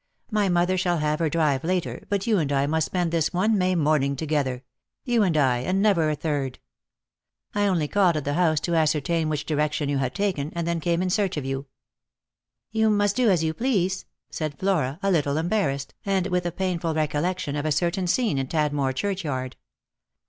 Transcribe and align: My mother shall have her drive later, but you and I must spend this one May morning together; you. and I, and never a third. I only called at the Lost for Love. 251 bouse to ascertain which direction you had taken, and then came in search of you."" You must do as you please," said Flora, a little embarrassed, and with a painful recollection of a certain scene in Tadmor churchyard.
My 0.31 0.49
mother 0.49 0.79
shall 0.79 0.97
have 0.97 1.19
her 1.19 1.29
drive 1.29 1.63
later, 1.63 2.03
but 2.09 2.25
you 2.25 2.39
and 2.39 2.51
I 2.51 2.65
must 2.65 2.87
spend 2.87 3.11
this 3.11 3.31
one 3.31 3.55
May 3.55 3.75
morning 3.75 4.15
together; 4.15 4.63
you. 5.05 5.21
and 5.21 5.37
I, 5.37 5.59
and 5.59 5.79
never 5.79 6.09
a 6.09 6.15
third. 6.15 6.57
I 7.53 7.67
only 7.67 7.87
called 7.87 8.17
at 8.17 8.25
the 8.25 8.31
Lost 8.31 8.65
for 8.65 8.71
Love. 8.71 8.81
251 8.81 8.81
bouse 8.81 8.87
to 8.87 8.97
ascertain 8.97 9.29
which 9.29 9.45
direction 9.45 9.89
you 9.89 9.99
had 9.99 10.15
taken, 10.15 10.51
and 10.55 10.65
then 10.67 10.79
came 10.79 11.03
in 11.03 11.11
search 11.11 11.37
of 11.37 11.45
you."" 11.45 11.67
You 12.79 12.89
must 12.89 13.15
do 13.15 13.29
as 13.29 13.43
you 13.43 13.53
please," 13.53 14.05
said 14.31 14.57
Flora, 14.57 14.97
a 15.03 15.11
little 15.11 15.37
embarrassed, 15.37 15.93
and 16.03 16.25
with 16.25 16.47
a 16.47 16.51
painful 16.51 16.95
recollection 16.95 17.55
of 17.55 17.67
a 17.67 17.71
certain 17.71 18.07
scene 18.07 18.39
in 18.39 18.47
Tadmor 18.47 18.93
churchyard. 18.93 19.55